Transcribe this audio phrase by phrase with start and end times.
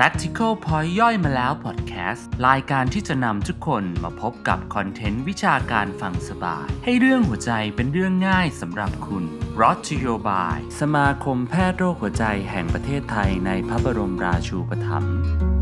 [0.00, 9.24] Practical Point ย่อยมาแล้ว Podcast รายการที่จะนำทุกคนมาพบกับคอนเทนต์วิชาการฟังสบาย ให้เรื่องหัวใจเป็นเรื่องง่ายสำหรับคุณ
[9.60, 15.55] รอชโยบาย สมาคมแพทย์โรคหัวใจแห่งประเทศไทยในพระบรมราชูปถัมภ์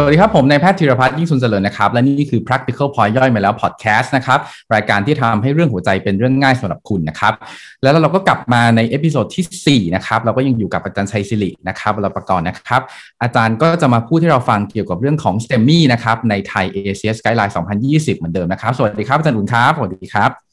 [0.00, 4.38] สวัสดีครับ ผมนายแพทย์ธีรพัฒน์ยิ่งสุนเจริญนะครับ และนี่คือ practical point ย่อยมาแล้ว podcast นะครับ
[4.74, 7.34] รายการที่ทำให้เรื่องหัวใจเป็นเรื่องง่ายสำหรับคุณนะครับ
[7.82, 12.80] แล้วเราก็กลับมาใน episode ที่ 4 นะครับ เราก็ยังอยู่กับอาจารย์ชัยศิรินะครับวรประกรณ์นะครับ
[13.22, 20.47] อาจารย์ก็จะมาพูดให้เราฟังเกี่ยวกับเรื่องของ STEMI นะครับในไทย ACS Guideline 2020 เหมือนเดิมนะครับ สสวัสดีครับอาจารย์อุ่นครับสวัสดีครับ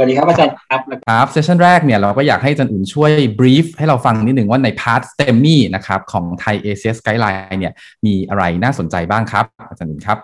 [0.00, 7.72] วัสดีครับอาจารย์ครับครับ session แรกเนี่ยเราก็อยากให้อาจารย์อุ่นช่วย brief ให้เราฟังนิดหนึ่งว่าใน part STEMI นะครับของไทย ACS Guideline เนี่ย
[8.06, 10.18] มีอะไรน่าสนใจบ้างครับ อาจารย์อุ่นครับ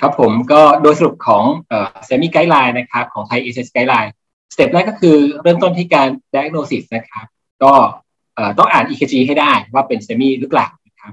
[0.00, 4.10] ครับผมก็โดยสรุปของเอ่อ STEMI Guideline นะครับของไทย ACS Guideline
[4.54, 7.26] สเต็ปแรกก็คือเริ่มต้นที่การ diagnosis นะครับ
[7.62, 7.72] ก็
[8.58, 11.12] ต้องอ่าน EKG ให้ได้ว่าเป็น STEMI หรือเปล่านะครับ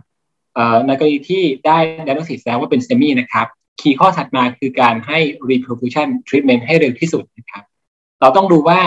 [0.85, 3.47] ในกรณีที่ได้ diagnosis แล้วว่าเป็น STEMI นะครับ
[3.81, 7.63] คีย์ข้อถัดมาคือการให้ reperfusion treatment ให้เร็วที่สุดนะครับ
[8.21, 8.79] เราต้องดูว่า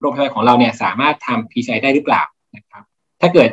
[0.00, 2.22] โรงพยาบาลของเราเนี่ยสามารถทำ PCI ได้หรือเปล่า
[2.56, 2.82] นะครับ
[3.20, 3.50] ถ้าเกิด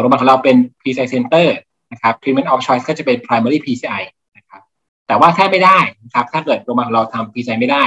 [0.00, 1.46] โรงพยาบาลของเราเป็น PCI Center
[1.92, 4.02] นะครับ Treatment of Choice ก็จะเป็น Primary PCI
[4.36, 4.62] นะครับ
[5.06, 7.84] แต่ว่าถ้าไม่ได้นะครับถ้าเกิดโรงพยาบาลของเราทำ PCI ไม่ได้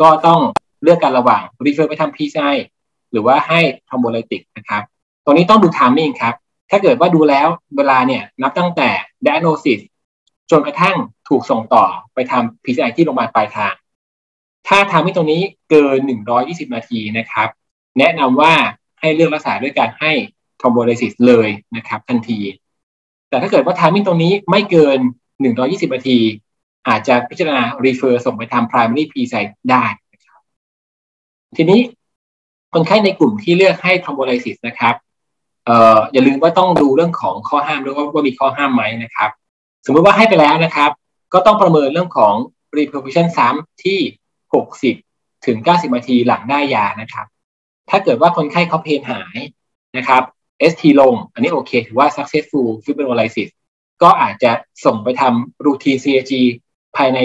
[0.00, 0.40] ก็ต้อง
[0.82, 2.56] เลือกกันระหว่าง refer ไปทำ PCI
[3.12, 4.82] หรือว่าให้ thrombolytic นะครับ
[5.24, 6.34] ตรงนี้ต้องดู timing ครับ
[6.70, 8.88] ถ้าเกิดว่าดูแล้วเวลาเนี่ยนับตั้งแต่
[9.24, 9.80] diagnosis
[10.50, 10.96] จนกระทั่ง
[11.28, 13.74] ถูกส่งต่อไปทำ PCI ที่โรงพยาบาลปลายทาง
[14.68, 15.98] ถ้าทำให้ตรงนี้เกิน
[16.36, 17.48] 120 นาทีนะครับ
[17.98, 18.54] แนะนำว่า
[19.00, 20.12] ให้เลือกรักษาด้วยการให้
[20.60, 22.38] thrombolysis เลยนะครับ ทันที
[23.28, 24.98] แต่ถ้าเกิดว่า timing ตรงนี้ไม่เกิน
[25.46, 26.18] 120 นาที
[26.88, 29.34] อาจจะพิจารณา refer ส่งไปทำ primary p ไซ
[29.70, 30.40] ได้นะครับ
[31.56, 31.80] ทีนี้
[32.72, 34.94] คนไข้ในกลุ่มที่เลือกให้ thrombolysis นะครับ
[35.66, 39.30] เอ่ออย่าลืมว่าต้องดูเรื่องของข้อห้ามด้วยว่าว่ามีข้อห้ามไหมนะครับ
[39.86, 40.90] สมมติว่าให้ไปแล้วนะครับ
[41.32, 42.34] ก็ต้องประเมินเรื่องของ
[42.76, 43.98] reperfusion ซ้ำที่
[44.80, 47.26] 60 ถึง 90 นาทีหลังได้ยานะครับ
[47.90, 49.38] ถ้าเกิดว่าคนไข้เขาเพนหาย
[49.96, 50.22] นะครับ
[50.70, 53.48] ST ลง อันนี้โอเค ถือว่า successful fibrinolysis
[54.02, 54.52] ก็อาจจะ
[54.84, 56.32] ส่งไปทำ routine CAG
[56.96, 57.18] ภายใน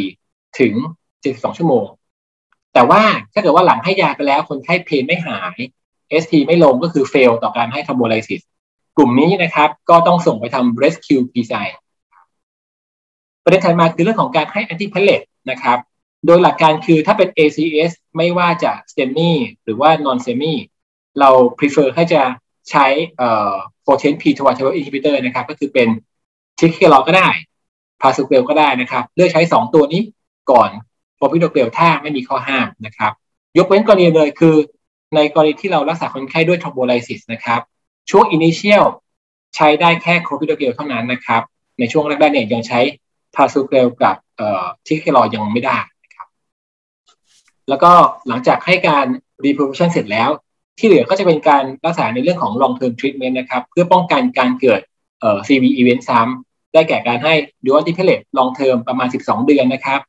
[0.00, 0.74] 24 ถึง
[1.14, 1.86] 72 ชั่วโมง
[2.74, 3.02] แต่ว่า
[3.32, 5.56] ถ้าเกิดว่าหลังให้ยาไปแล้วคนไข้เพนไม่หาย
[6.22, 8.42] ST ไม่ลงก็คือ fail ต่อการให้ thrombolysis
[8.96, 11.68] กลุ่มนี้นะครับก็ต้องส่งไปทำ rescue PCI
[13.44, 15.78] ประเด็นถัดมาคือเรื่องของการให้ antiplatelet นะครับ
[16.26, 19.30] โดยหลักการคือถ้าเป็น ACS ไม่ว่าจะ semi
[19.64, 20.54] หรือว่า non semi
[21.20, 22.22] เรา prefer ให้จะ
[22.70, 22.86] ใช้
[23.18, 23.54] เอ่อ
[23.86, 25.88] potent p 2 t inhibitor นะครับ ก็คือเป็น
[26.58, 27.28] ทิกเกลก็ได้
[28.00, 30.02] พาสุเกลก็ได้นะครับ เลือกใช้ 2 ตัวนี้
[30.50, 30.70] ก่อน
[31.16, 33.12] โปรพิโดเกลถ้าไม่มีข้อห้ามนะครับ
[33.58, 34.56] ยกเว้นกรณีเลยคือ
[35.14, 37.60] ในกรณีที่เรารักษาคนไข้ด้วยทอมโบไลซิสนะครับ
[38.10, 38.84] ช่วง initial
[39.56, 41.42] ใช้ได้แค่โคพิโดเกลเท่านั้นนะครับ
[41.78, 42.80] ในช่วงแรกๆเนี่ยยังใช้
[43.34, 44.16] พาสุเกลกับ
[44.86, 45.78] ทิกเกลยังไม่ได้
[47.68, 47.92] แล้วก็
[48.28, 49.06] หลังจากให้การ
[49.44, 50.30] reproduction เสร็จแล้ว
[50.78, 54.80] ที่เหลือก็จะเป็นการรักษาในเรื่องของ long term treatment นะครับ เพื่อป้องกันการเกิด
[55.20, 57.34] เอ่อ CV event ซ้ำได้แก่การให้
[57.64, 60.00] ดูอัลติเพลต long term ประมาณ 12 เดือนนะครับ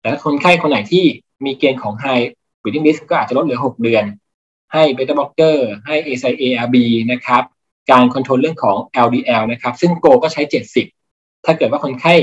[0.00, 1.04] แต่ถ้าคนไข้คนไหนที่
[1.44, 2.24] มีเกณฑ์ของ high
[2.60, 4.04] bleeding risk ก็อาจจะลดเหลือ 6 เดือน
[4.72, 5.56] ให้ beta blocker
[5.86, 6.76] ให้ ACE-ARB
[7.12, 7.42] นะครับ
[7.90, 8.76] การ control เรื่องของ
[9.06, 10.42] LDL นะครับ ซึ่ง goal ก็ใช้
[10.94, 12.14] 70 ถ้าเกิดว่าคนไข้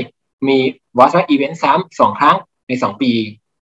[0.48, 0.58] มี
[0.98, 2.36] vascular event ซ้ำสองครั้ง
[2.68, 3.12] ใน 2 ปี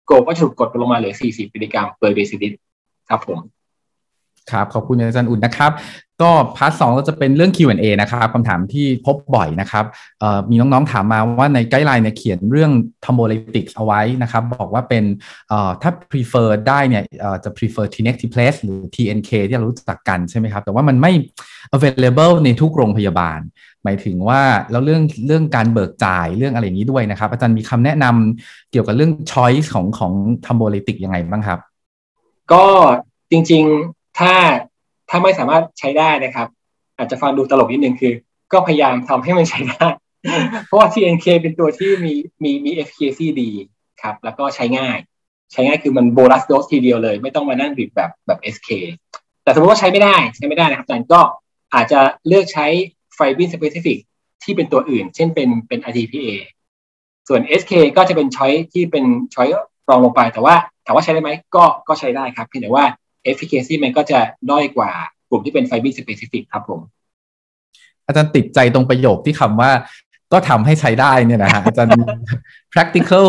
[0.06, 2.59] goal ก็ถูกกดลงมาเหลือ 40มิลลิกรัม per เดซิลิตร
[3.09, 3.39] ครับผม
[4.53, 5.73] ครับขอบคุณอาจารย์อุ่นนะครับ
[6.23, 9.85] ก็ part สองเราจะเป็นเรื่อง Q&A นะครับคำถามที่พบบ่อยนะครับ
[10.51, 12.73] มีน้องๆถามมาว่าใน guideline เนี่ยเขียนเรื่อง
[13.05, 15.05] t h r o m b o l y t i c เอาไว้นะครับ บอกว่าเป็น
[15.83, 17.03] ถ้า prefer ได้เนี่ย
[17.45, 21.12] จะ prefer Tnex TPLS หรือ TNK ที่เรารู้จักกันใช่ไหมครับ แต่ว่ามันไม่
[21.77, 23.41] available ในทุกโรงพยาบาล
[23.85, 30.12] หมายถึงว่าแล้วเรื่องเรื่องการเบิกจ่ายเรื่องอะไรนี้ด้วยนะครับ อาจารย์มีคำแนะนำเกี่ยวกับเรื่อง choice ของของ
[30.45, 31.59] ทัมโบลิติกยังไงบ้างครับ
[32.53, 32.65] ก็
[33.31, 34.37] จริงๆ ถ้า
[35.11, 36.49] ถ้าไม่สามารถใช้ได้นะครับ
[36.99, 38.13] อาจจะฟังดูตลกนิดนึงคือ
[38.53, 39.87] ก็พยายามทำให้มันใช้ได้
[40.67, 43.51] เพราะว่า TNK เป็นตัวที่มีมีมี efficacy ดี
[44.03, 44.99] ครับ แล้วก็ใช้ง่าย
[45.53, 48.69] ใช้ง่ายคือมัน bolus dose ทีเดียวเลย ไม่ต้องมานั่ง drip แบบแบบ SK
[49.43, 51.21] แต่สมมติว่าใช้ไม่ได้ใช้ไม่ได้นะครับอาจารย์ก็
[51.75, 52.67] อาจจะเลือกใช้
[53.14, 53.99] fibrin specific
[54.45, 56.29] ที่เป็นตัวอื่น เช่นเป็นเป็น RTPA
[57.29, 59.05] ส่วน SK ก็จะเป็น choice ที่เป็น
[59.35, 59.49] choice
[59.89, 60.55] รองลงไป แต่ว่า
[60.85, 62.85] ถามว่าใช้ได้ไหมก็ก็ใช้ได้ครับเพียงแต่ว่า
[63.31, 64.21] efficacy มันก็จะ
[64.51, 64.93] ด้อยกว่า
[65.31, 66.81] กลุ่มที่เป็น fibrin specific ครับผม
[68.07, 69.71] อาจารย์ติดใจตรงประโยคที่คำว่า
[70.33, 71.93] ก็ทำให้ใช้ได้เนี่ยนะฮะอาจารย์
[72.73, 73.27] practical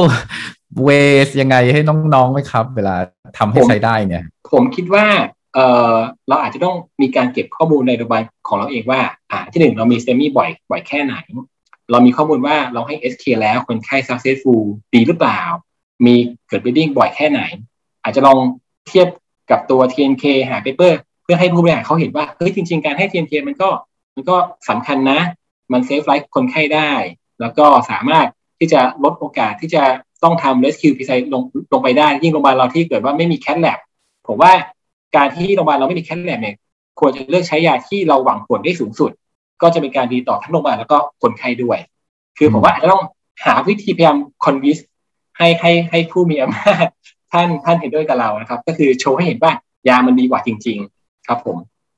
[0.88, 1.81] ways ยังไงให้
[2.13, 2.95] น้องๆไหมครับ เวลา
[3.38, 4.24] ทำให้ใช้ได้เนี่ย
[4.54, 5.06] ผมคิดว่า
[5.54, 5.60] เอ
[5.94, 5.95] อ
[6.30, 9.01] เราอาจจะต้องมีการเก็บข้อมูลในโรงพยาบาลของเราเองว่า
[9.31, 11.16] อ่าที่หนึ่งเรามีสเตมี่บ่อยบ่อยแค่ไหน
[11.92, 14.63] เรามีข้อมูลว่าเราให้ SK แล้วคนไข้ successful
[14.94, 15.42] ดีหรือเปล่า
[16.06, 16.16] มี
[16.48, 17.42] เกิด bleeding บ่อยแค่ไหน
[18.04, 18.40] อาจจะลอง
[18.88, 19.07] เทียบ
[19.51, 20.94] กับตัว TNK หา paper
[21.24, 23.69] เพื่อให้ผู้บริหารเขาเห็นว่าเฮ้ยจริง ๆ การให้ TNK มันก็
[24.16, 24.36] มันก็
[24.69, 25.19] สำคัญนะ
[25.72, 26.92] มัน save life คนไข้ได้
[27.42, 28.28] แล้วก็สามารถ
[28.60, 29.84] ที่จะลดโอกาสที่จะ
[30.24, 31.44] ต้องทำ rescue PCI ลง
[31.74, 33.77] ลงไปได้ ยิ่งโรงพยาบาลเราที่เกิดว่าไม่มี cath lab
[34.28, 34.51] ผมว่า
[35.16, 36.56] การที่โรงพยาบาลเราไม่มี cath lab เนี่ย
[37.00, 39.12] ควรจะเลือกใช้ยาที่เราหวังผลได้สูงสุด
[39.62, 41.78] ก็จะเป็นการดีต่อทั้งโรงพยาบาลแล้วก็คนไข้ด้วย
[42.38, 43.04] คือผมว่าอาจจะต้อง
[43.45, 44.77] หาวิธีพยายาม convince
[45.38, 46.86] ให้ให้ให้ผู้มีอำนาจ
[47.33, 49.51] ท่านท่านเห็นด้วยกับเรานะครับ ก็คือโชว์ให้เห็นว่า
[49.88, 51.57] ยามันดีกว่าจริง ๆ ครับผม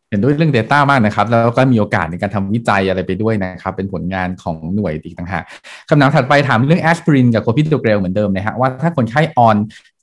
[0.09, 5.43] เห็นด้วยเรื่อง Data มากนะครับ แล้วก็มีโอกาสในการทำวิจัยอะไรไปด้วยนะครับ เป็นผลงานของหน่วยอีกต่างหาก
[5.89, 9.57] คำถามถัดไปถามเรื่องแอสไพรินกับ clopidogrel เหมือนเดิมนะฮะว่าถ้าคนไข้ on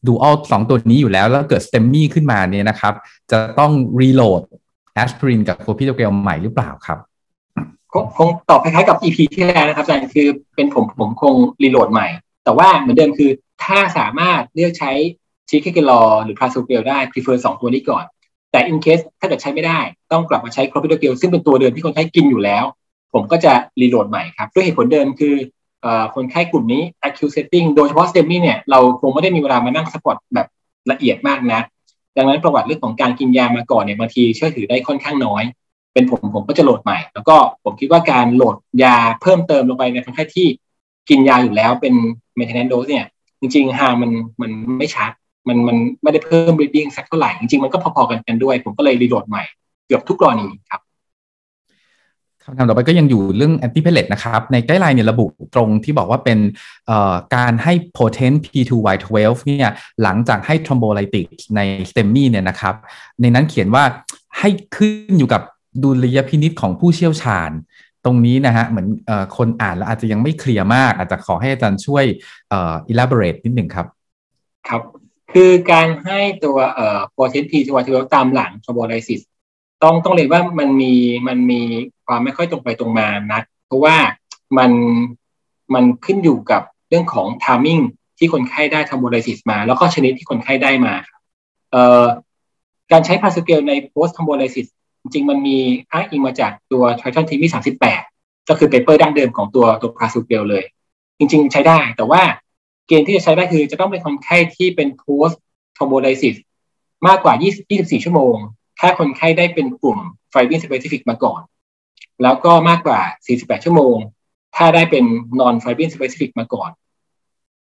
[0.07, 2.95] dual สองตัวนี้อยู่แล้ว แล้วเกิด STEMI ขึ้นมาเนี่ยนะครับ
[3.31, 4.43] จะต้อง reload
[4.95, 6.99] แอสไพรินกับ clopidogrel ใหม่หรือเปล่าครับ
[7.93, 12.07] คงคงตอบคล้ายๆกับ EP ที่แล้วนะครับอาจารย์คือเป็นผมผมคง reload ใหม่
[12.45, 13.31] แต่ว่าเหมือนเดิมคือ
[13.65, 14.93] ถ้าสามารถารถเลือกใช้
[15.53, 18.05] ticagrelor หรือ prasugrel ได้ prefer สองตัวนี้ก่อน
[18.51, 19.81] แต่ in case ถ้าเกิดใช้ไม่ได้
[20.13, 22.65] ต้องกลับมาใช้ clopidogrel ซึ่งเป็นตัวเดิมที่คนไข้กินอยู่แล้ว
[23.13, 25.35] ผมก็จะ reload ใหม่ครับ ด้วยเหตุผลเดิมคือ
[26.15, 30.47] คนไข้กลุ่มนี้ acute setting โดยเฉพาะ STEMI เนี่ยเราคงไม่ได้มีเวลามานั่งสปอร์ตแบบ
[30.91, 31.61] ละเอียดมากนะ
[32.17, 35.43] ดังนั้นประวัติเรื่องของการกินยามาก่อนเนี่ยบางทีเชื่อถือได้ค่อนข้างน้อย
[35.93, 40.47] เป็นผมผมก็จะ load ใหม่ แล้วก็ผมคิดว่าการ load ยาเพิ่มเติมลงไปในคนไข้ที่
[41.09, 41.95] กินยาอยู่แล้วเป็น
[42.39, 43.07] maintenance dose เนี่ย
[43.41, 44.11] จริงๆฮามัน
[44.41, 45.11] มันไม่ชัด
[45.49, 49.43] มันมันไม่ได้เพิ่ม bleeding สักเท่าไหร่ จริงๆ มันก็พอๆกันกันด้วย ผมก็เลย reload ใหม่
[49.87, 50.81] เกือบทุกกรณีครับ
[52.45, 56.39] คำถามต่อไปก็ยังอยู่เรื่อง antiplatelet นะครับ ใน guideline เนี่ยระบุตรงที่บอกว่าเป็น
[57.37, 59.73] การให้ potent P2Y12 เนี่ย
[60.03, 61.61] หลังจากให้ thrombolytic ใน
[61.91, 62.75] STEMI เนี่ยนะครับ
[63.21, 63.85] ในนั้นเขียนว่า
[64.39, 65.43] ให้ขึ้นอยู่กับ
[65.83, 67.51] ดุลยพินิษของผู้เชี่ยวชาญ
[68.05, 72.05] ตรงนี้นะฮะเหมือนอคนอ่านแล้วอาจจะยังไม่เคลียร์มาก อาจจะขอให้อาจารย์ช่วย
[72.93, 73.87] elaborate นิดหนึ่งครับ
[74.69, 74.83] ครับ
[75.33, 79.21] คือการให้ตัวเอ่อ potent P2Y12 ตามหลัง thrombolysis
[79.83, 80.93] ต้องต้องเรียนว่ามันมี
[81.29, 81.61] มันมี
[82.07, 83.97] ความไม่ค่อยตรงไปตรงมานักเพราะว่า
[84.59, 84.71] มัน
[85.75, 87.83] มันขึ้นอยู่กับเรื่องของ timing
[88.19, 90.95] ที่คนไข้ได้ thrombolysis มา แล้วก็ชนิดที่คนไข้ได้มา
[91.71, 92.05] เอ่อ
[92.93, 94.67] การใช้ prasugrel ใน post thrombolysis
[95.03, 95.59] จริงมันมี
[95.91, 97.43] อ้างอิงมาจากตัว Triton TV
[97.97, 100.65] 38ก็คือ paper ดั้งเดิมของตัวตัว prasugrel เลย
[101.19, 102.23] จริง ๆ ใช้ได้แต่ว่า
[102.93, 105.37] เกณฑ์ที่จะใช้ได้คือจะต้องเป็นคนไข้ที่เป็น post
[105.77, 106.37] thrombolysis
[107.07, 108.37] มากกว่า20 24 ชั่วโมง
[108.79, 109.99] ถ้าคนไข้ได้เป็นกลุ่ม
[110.33, 111.41] fibrin specific มาก่อน
[112.23, 113.01] แล้วก็มากกว่า
[113.35, 113.97] 48 ชั่วโมง
[114.57, 115.05] ถ้าได้เป็น
[115.41, 116.71] non fibrin specific มาก่อน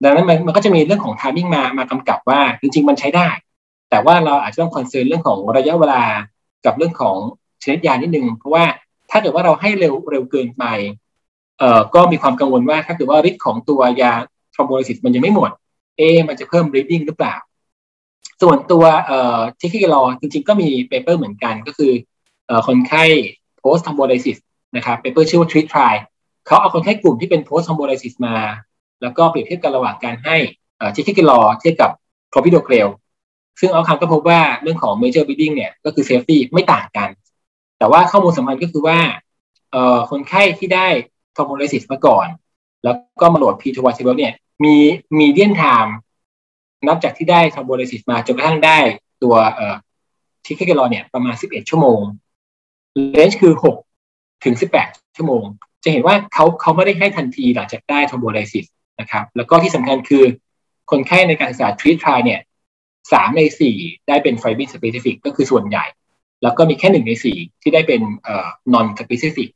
[0.03, 3.29] ดังนั้นมันมันก็จะมีเรื่องของ timing มามากำกับว่าจริง ๆ มันใช้ได้
[3.91, 6.03] แต่ว่าเราอาจจะต้อง concern เรื่องของระยะเวลา
[6.65, 7.17] กับเรื่องของ
[7.63, 8.65] ชนิดยานิดนึง เพราะว่า
[9.11, 10.65] ถ้าเกิดว่าเราให้เร็วเร็วเกินไป
[11.59, 14.13] เอ่อก็มีความกังวลว่าถ้าเกิดว่าฤทธิ์ของตัวยา
[14.57, 15.51] thrombolysis มันยังไม่หมด
[15.97, 17.35] เอ มันจะเพิ่ม bleeding หรือเปล่า
[18.43, 21.93] ส่วนตัวเอ่อ ticagrelor จริงๆ ก็มี paper เหมือนกันก็คือ
[22.47, 23.05] เอ่อคนไข้
[23.63, 24.39] post thrombolysis
[24.77, 25.95] นะครับเปเปอร์ชื่อว่า treat try
[26.47, 28.37] เขาเอาคนไข้กลุ่มที่เป็น post thrombolysis มา
[29.03, 30.37] แล้วก็เปรียบเทียบกันระหว่างการให้
[30.79, 31.91] เอ่อ ticagrelor เทียบกับ
[32.33, 32.89] clopidogrel
[33.61, 37.09] ซึ่ง outcome ก็พบว่าเรื่องของ major bleeding เนี่ยก็คือ safety ไม่ต่างกัน
[37.79, 38.99] แต่ว่าข้อมูลสำคัญก็คือว่า
[39.73, 40.87] เอ่อคนไข้ที่ได้
[41.35, 42.27] thrombolysis มาก่อน
[42.85, 44.35] แล้วก็มา load P2Y12 เนี่ย
[44.65, 44.77] มี
[45.19, 45.93] median time
[46.87, 48.79] นับจากที่ได้ thrombolysis มาจนกระทั่งได้
[49.23, 49.77] ตัวเอ่อ
[50.45, 52.01] ทิคิลอเนี่ยประมาณ 11 ชั่วโมง
[53.17, 53.53] range คือ
[53.99, 55.43] 6 ถึง 18 ชั่วโมง
[55.85, 58.67] จะเห็นว่าเขาเขาไม่ได้ให้ทันทีหลังจากได้ thrombolysis
[59.01, 60.25] นะครับ แล้วก็ที่สำคัญคือ
[60.91, 62.41] คนไข้ในการศึกษา treat try เนี่ย
[63.13, 63.77] สามในสี่
[64.09, 65.85] ได้เป็น fibrin specific ก็คือส่วนใหญ่
[66.43, 69.49] แล้วก็มีแค่หนึ่งในสี่ที่ได้เป็นเอ่อ non specific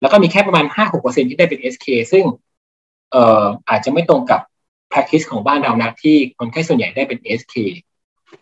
[0.00, 0.64] แล้วก็มีแค่ประมาณ
[0.98, 2.24] 5-6%ที่ได้เป็น SK ซึ่ง
[3.12, 4.40] เอ่ออาจจะไม่ตรงกับ
[4.90, 7.54] practice ของบ้านเรานักที่คนไข้ส่วนใหญ่ได้เป็น SK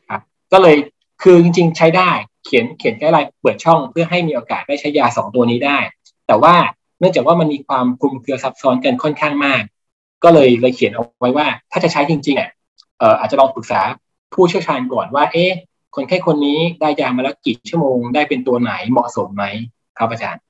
[0.08, 0.20] ครับ
[0.52, 0.76] ก็เลย
[1.22, 2.10] คือจริงๆใช้ได้
[2.44, 5.78] เขียนเขียนแค่ลายเปิดช่องเพื่อให้มีโอกาสได้ใช้ยาสองตัวนี้ได้
[6.26, 6.54] แต่ว่า
[6.98, 9.62] เนื่องจากว่ามันมีความคลุมเครือซับซ้อนกันค่อนข้างมาก
[10.24, 12.50] ก็เลยเลยเขียนเอาไว้ว่า ถ้าจะใช้จริงๆอะ
[12.98, 13.80] เอ่ออาจจะลองปรึกษา
[14.34, 15.52] ผู้เชี่ยวชาญก่อนว่า เอ๊ะ
[15.94, 19.44] คนไข้คนนี้ได้ยามาแล้วกี่ชั่วโมง ได้เป็นตัวไหนเหมาะสมไหม
[19.98, 20.42] ครับอาจารย์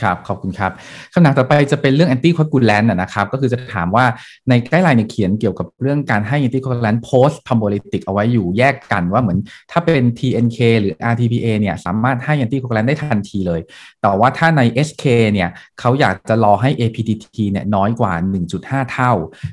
[0.00, 0.72] ครับ ขอบคุณครับ
[1.12, 4.04] คำถามต่อไปจะเป็นเรื่อง anti coagulant นะครับ ก็คือจะถามว่า
[4.48, 9.38] ในใกล้ไลน์เนี่ยเขียนเกี่ยวกับเรื่องการให้ anti coagulant post thrombolytic เอาไว้อยู่แยกกันว่าเหมือน
[9.70, 13.60] ถ้าเป็น TNK หรือ RTPA เนี่ยสามารถให้ anti coagulant ได้ทันทีเลย
[14.02, 15.48] แต่ว่าถ้าใน SK เนี่ย
[15.80, 18.12] เขาอยากจะรอให้ APTT เนี่ยน้อยกว่า
[18.52, 19.12] 1.5 เท่า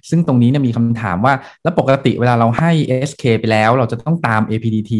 [0.09, 2.71] ซึ่งตรงนี้เนี่ยมีคำถามว่าแล้วปกติเวลาเราให้
[3.09, 4.93] SK ไปแล้ว เราจะต้องตาม APTT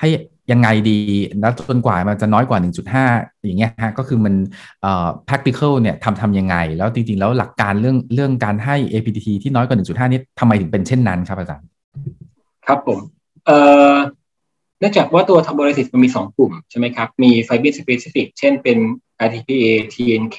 [0.00, 0.08] ให้
[0.52, 0.98] ยังไงดี
[1.40, 2.58] แล้วจนกว่ามันจะน้อยกว่า
[2.96, 4.34] 1.5 อย่างเงี้ยฮะก็คือมัน
[4.82, 11.66] เอ่อ practical เนี่ยทำทำยังไง แล้วจริงๆ แล้วหลักการเรื่องเรื่องการให้ APTT ที่น้อยกว่า 1.5 นี่ทำไมถึงเป็นเช่นนั้นครับอาจารย์
[12.66, 12.98] ครับผม
[13.46, 13.58] เอ่
[13.92, 13.94] อ
[14.78, 18.78] เนื่องจากว่าตัว thrombolysis มันมี 2 กลุ่ม ใช่ไหมครับ มี fibrin specific เช่นเป็น
[19.26, 20.38] RTPA TNK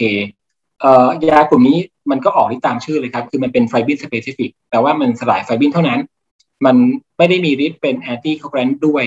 [0.79, 1.77] เอ่อยากลุ่มนี้
[2.11, 5.99] มันก็ออกฤทธิ์ตามชื่อเลยครับ คือมันเป็น fibrin specific แต่ว่ามันสลายไฟบินเท่านั้น
[6.65, 6.75] มัน
[7.17, 9.03] ไม่ได้มีฤทธิ์เป็นแอนตี้คอแกรนด้วย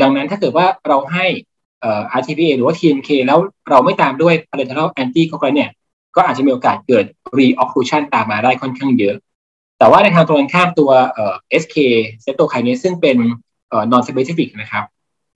[0.00, 1.26] ดังนั้นถ้าเกิดว่าเราให้
[1.80, 3.38] เอ่อ RTPA หรือว่า TNK แล้ว
[3.70, 5.70] เราไม่ตามด้วย parental anti coagulant เนี่ย
[6.16, 7.04] ก็อาจจะมีโอกาสเกิด
[7.38, 9.16] reocclusion ตามมาได้ค่อนข้างเยอะ
[9.78, 11.76] แต่ว่าในทางตรงกันข้ามตัวเอ่อ SK
[12.22, 13.16] เซตโตไคเนซึ่งเป็น
[13.68, 14.84] เอ่อ non specific นะครับ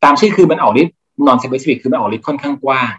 [0.05, 0.95] ตามชื่อคือมันออกฤทธิ์
[1.27, 2.93] non specific คือมันออกฤทธิ์ค่อนข้างกว้าง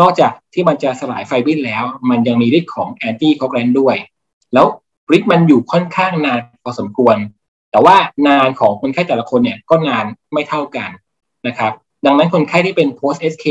[0.00, 3.96] นอกจากที่มันจะสลายไฟบินแล้ว มันยังมีฤทธิ์ของ anti coagulant ด้วย
[4.54, 4.66] แล้ว
[5.16, 7.16] ฤทธิ์มันอยู่ค่อนข้างนานพอสมควร
[7.74, 7.96] แต่ว่า
[8.28, 10.90] นานของคนไข้แต่ละคนเนี่ยก็นานไม่เท่ากัน
[11.46, 11.72] นะครับ
[12.06, 13.46] ดังนั้นคนไข้ที่เป็น post SK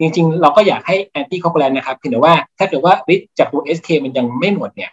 [0.00, 4.90] จริงๆ เราก็อยากให้ anti coagulant นะครับเพียงแต่ว่าถ้าเกิดว่าฤทธิ์จากตัว SK มันยังไม่หมดเนี่ย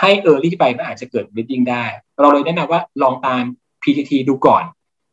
[0.00, 1.84] ให้ early ไปมันอาจจะเกิด bleeding ได้
[2.20, 3.42] เราเลยแนะนำว่าลองตาม
[3.82, 4.64] PTT ดูก่อน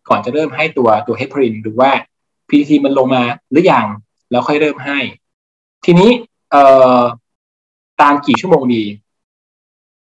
[0.09, 1.91] ก่อนจะเริ่มให้ตัวตัวเฮปรินหรือว่า
[2.49, 3.85] PTT มันลงมาหรือยัง
[4.31, 4.99] แล้วค่อยเริ่มให้
[5.85, 6.09] ทีนี้
[6.51, 6.63] เอ่
[6.99, 7.01] อ
[8.01, 8.83] ตามกี่ชั่วโมงดี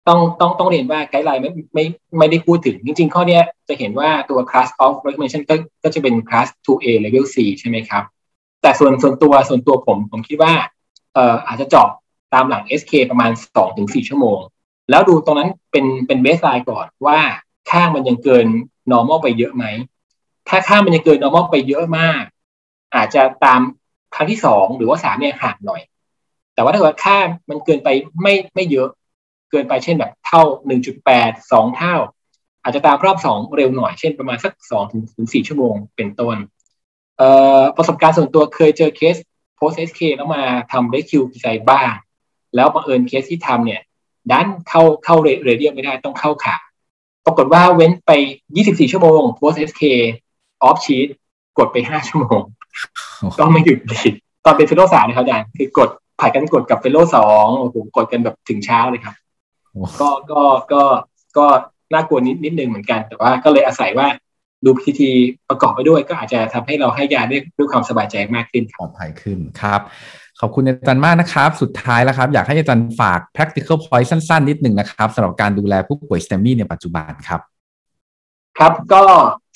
[0.07, 1.85] ต้องต้องต้องเรียนว่าไกด์ไลน์ไม่ไม่
[2.17, 8.03] ไม่ได้พูดถึง จริง ๆ ข้อเนี้ยจะเห็นว่าตัว class of recommendation ก็ก็จะเป็น class 2A level C ใช่ไหมครับ
[8.61, 10.53] แต่ส่วนส่วนตัวส่วนตัวผมผมคิดว่า
[11.13, 11.87] เอ่ออาจจะเจาะ
[12.33, 13.31] ตามหลัง SK ประมาณ
[13.69, 14.39] 2-4 ชั่วโมง
[14.89, 17.19] แล้วดูตรงนั้นเป็นเป็นเบสไลน์ก่อนว่า
[17.69, 18.47] ค่ามันยังเกิน
[18.91, 19.65] normal ไปเยอะไหม
[20.49, 22.23] ถ้าค่ามันยังเกิน normal ไปเยอะมาก
[22.95, 23.61] อาจจะตาม
[24.15, 25.81] ครั้งที่สองหรือว่าสามเนี่ยห่างหน่อย
[26.53, 27.17] แต่ว่าถ้าเกิดค่า
[27.49, 27.89] มันเกินไป
[28.21, 28.89] ไม่ไม่เยอะ
[29.51, 30.41] เกินไปเช่นแบบเท่า
[30.95, 31.95] 1.8 2 เท่า
[32.63, 36.37] อาจจะตามรอบสองเร็วหน่อยเช่นประมาณสัก2ถึงถึง4ชั่วโมงเป็นต้น
[37.77, 39.15] ประสบการณ์ส่วนตัวเคยเจอเคส
[39.59, 41.91] post SK แล้วมาทำ rescue ใจบ้าง
[42.55, 43.81] แล้วบังเอิญเคสที่ทำเนี่ย
[44.31, 46.55] ดันเข้าเข้าเรเดียไม่ได้ต้องเข้าขา
[47.25, 48.11] ปรากฏว่าเว้นไป
[48.51, 49.83] 24 ชั่วโมง post SK
[50.67, 51.07] off sheet
[51.57, 52.41] กดไป 5 ชั่วโมง
[53.39, 54.01] ก็ไม่หยุดดี
[54.45, 55.89] ตอนเป็นเฟโลสามนะครับอาจารย์คือกด
[56.19, 59.15] ผ่านกันกดกับเฟโลสองโอ้โหกดกันแบบถึงเช้าเลยครับ
[60.01, 60.43] ก็ก็
[60.73, 60.83] ก็
[61.37, 61.45] ก็
[61.93, 64.07] น่ากลัวนิดนิดนึงเหมือนกัน แต่ว่าก็เลยอาศัยว่า
[64.65, 65.09] ดูพีที
[65.49, 69.81] ประกอบไปด้วย ก็อาจจะทำให้เราให้ยาได้ด้วยความสบายใจมากขึ้นคปรับลอดภัยขึ้นครับ
[70.39, 77.41] ขอบคุณอาจารย์มากนะครับ สุดท้ายแล้วครับ อยากให้อาจารย์ฝาก practical point สั้น ๆ นิดหนึ่งนะครับสำหรับการดูแลผู้ป่วย STEMI ในปัจจุบันครับ
[78.57, 79.03] ครับก็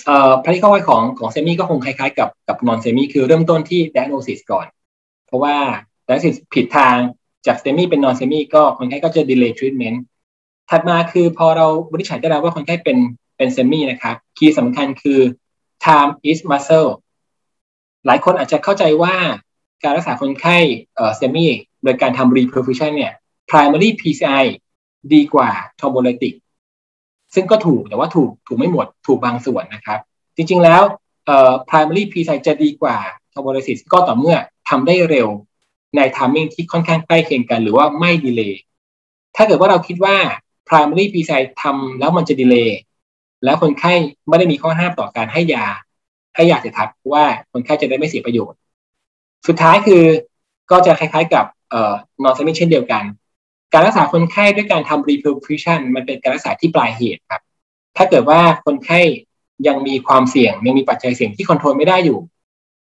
[0.06, 4.68] เอ่อพาริข้อไว้ของของ STEMI ก็คงคล้ายๆ กับกับ non-STEMI คือเริ่มต้นที่ diagnosis ก่อน
[5.28, 5.56] เพราะว่า
[6.06, 6.98] diagnosis ผิดทาง
[7.48, 9.98] จาก STEMI เป็น non-STEMI ก็คนไข้ก็จะ delay treatment
[10.72, 12.98] ถัดมาคือพอเราวินิจฉัยได้แล้วว่าคนไข้เป็น
[13.38, 15.20] เป็น STEMI นะครับ key สำคัญคือ
[15.86, 16.90] time is muscle
[18.06, 19.16] หลายคนอาจจะเข้าใจว่า
[19.84, 20.58] การรักษาคนไข้
[20.98, 21.48] STEMI
[21.84, 23.14] โดยการทำ reperfusion เนี่ย
[23.50, 24.46] primary PCI
[25.14, 25.50] ดีกว่า
[25.80, 26.34] thrombolytic
[27.34, 30.00] ซึ่งก็ถูกแต่ว่าถูกถูกไม่หมดถูกบางส่วนนะครับ
[30.36, 30.82] จริงๆแล้ว
[31.26, 32.98] เอ่อ primary PCI จะดีกว่า
[33.32, 34.38] thrombolysis ก็ต่อเมื่อ
[34.70, 35.28] ทำได้เร็ว
[35.96, 38.62] ใน timing ที่ค่อนข้างใกล้เคียงกัน หรือว่าไม่ดีเลย์
[39.36, 40.18] ถ้าเกิดว่าเราคิดว่า
[40.72, 42.80] primary PCI ทำแล้วมันจะดีเลย์
[43.44, 43.94] แล้วคนไข้
[44.28, 45.66] ไม่ได้มีข้อห้ามต่อการให้ยา
[46.36, 48.58] ให้ยาเสียทับว่าคนไข้จะได้ไม่เสียประโยชน์
[49.48, 50.04] สุดท้ายคือ
[50.72, 53.04] ก็จะคล้ายๆกับเอ่อ non-STEMI เช่นเดียวกัน
[53.74, 57.42] การรักษาคนไข้ด้วยการทำ reperfusion มันเป็นการรักษาที่ปลายเหตุครับ
[57.98, 59.00] ถ้าเกิดว่าคนไข้
[59.68, 62.20] ยังมีความเสี่ยงยังมีปัจจัยเสี่ยงที่ control ไม่ได้อยู่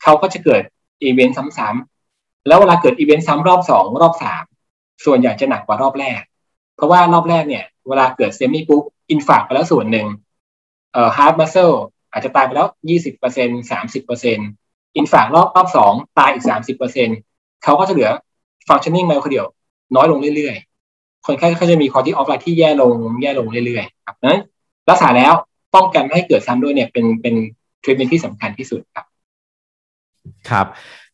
[0.03, 0.63] เขาก็จะเกิด
[1.03, 4.43] อีเวนต์ซ้ำๆแล้วเวลาเกิดอีเวนต์ซ้ำรอบสองรอบสาม
[5.05, 6.21] ส่วนใหญ่จะหนักกว่ารอบแรก
[6.75, 10.07] เพราะว่ารอบแรกเนี่ย เวลาเกิด STEMI ปุ๊บ infarct ไปแล้วส่วนหนึ่ง
[10.93, 11.71] เอ่อ heart muscle
[12.11, 14.37] อาจจะตายไปแล้วยี่สิบเปอร์เซ็นสามสิบเปอร์เซ็น
[14.97, 17.09] infarct รอบรอบสองตายอีกสามสิบเปอร์เซ็น
[17.63, 18.09] เขาก็จะเหลือ
[18.69, 19.45] functioning myocardium
[19.95, 24.39] น้อยลงเรื่อยๆ คนไข้ก็จะมี quality of life ที่แย่ลงแย่ลงเรื่อยๆครับนั้น
[24.89, 25.33] รักษาแล้ว
[25.75, 27.35] ป้องกันไม่ให้เกิดซ้ำด้วยเนี่ยเป็นเป็น
[27.83, 29.05] ทรีทเมนที่สำคัญที่สุดครับ
[30.49, 30.67] ครับ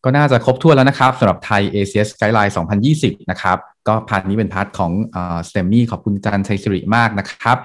[0.03, 2.53] ก็น่าจะครบถ้วนแล้วนะครับสำหรับไทย ACS Guideline
[2.91, 7.57] 2020 นะครับ ก็ part นี้เป็น part ของเอ่อ STEMI ขอบคุณอาจารย์ชัยสิริมากนะครับ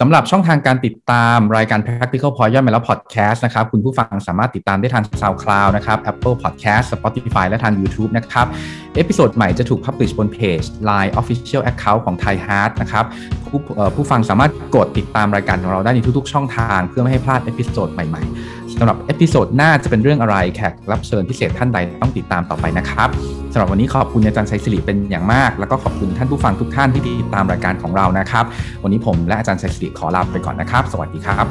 [0.00, 8.46] สำหรับช่องทางการติดตามรายการ Practical Point ย่อยมาแล้ว Podcast นะครับ คุณผู้ฟังสามารถติดตามได้ทาง SoundCloud นะครับ Apple Podcast Spotify และทาง YouTube นะครับ
[8.94, 13.04] episode ใหม่จะถูก publish บนเพจ Line Official Account ของ Thai Heart นะครับ
[13.48, 13.60] ผู้
[13.94, 23.08] ผู้ฟังสามารถกดติดตามรายการของเราได้ในทุกๆ ช่องทาง เพื่อไม่ให้พลาด episode ใหม่ ๆ สำหรับ episode หน้าจะเป็นเรื่องอะไรแขกรับเชิญพิเศษท่านใดต้องติดตามต่อไปนะครับ
[23.52, 28.44] สำหรับวันนี้ขอบคุณอาจารย์ชัยศิริเป็นอย่างมาก แล้วก็ขอบคุณท่านผู้ฟังทุกท่านที่ติดตามรายการของเรานะครับ
[28.82, 31.44] วันนี้ผมและอาจารย์ชัยศิริขอลาไปก่อนนะครับ สวัสดีครับ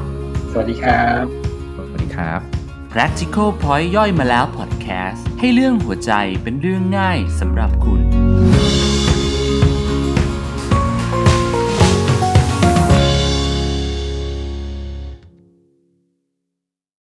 [0.51, 1.23] สวัสดีครับ
[1.89, 2.39] สวัสดีครับ
[2.93, 6.11] Practical Point ย่อยมาแล้วพอดแคสต์ให้เรื่องหัวใจ
[6.43, 8.01] เป็นเรื่องง่ายสำหรับคุณ